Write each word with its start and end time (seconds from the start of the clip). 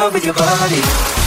love 0.00 0.14
with 0.14 0.24
your 0.24 0.32
body. 0.32 1.19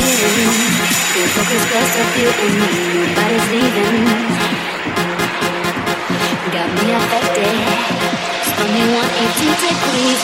you. 0.00 0.48
Your 1.16 1.28
focus 1.34 1.64
just 1.70 1.94
a 1.98 2.04
few 2.14 2.30
in 2.30 2.52
me. 2.60 2.70
Got 6.52 6.70
me 6.78 6.86
affected. 6.94 7.56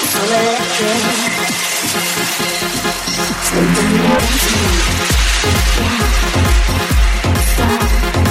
So 0.06 0.20
electric. 0.22 1.02
Stop. 7.54 8.25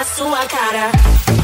na 0.00 0.04
sua 0.06 0.46
cara. 0.46 1.39